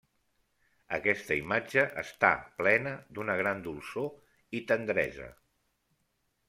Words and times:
Aquesta 0.97 1.37
imatge 1.41 1.83
està 2.03 2.31
plena 2.63 2.95
d'una 3.19 3.37
gran 3.43 3.63
dolçor 3.69 4.11
i 4.61 4.65
tendresa. 4.75 5.31